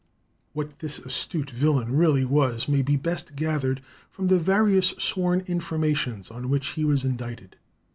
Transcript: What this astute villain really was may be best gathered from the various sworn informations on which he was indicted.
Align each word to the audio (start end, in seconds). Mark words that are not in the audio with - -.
What 0.53 0.79
this 0.79 0.97
astute 0.97 1.51
villain 1.51 1.95
really 1.95 2.25
was 2.25 2.67
may 2.67 2.81
be 2.81 2.95
best 2.95 3.35
gathered 3.35 3.83
from 4.09 4.29
the 4.29 4.39
various 4.39 4.95
sworn 4.97 5.41
informations 5.45 6.31
on 6.31 6.49
which 6.49 6.69
he 6.69 6.83
was 6.83 7.03
indicted. 7.05 7.55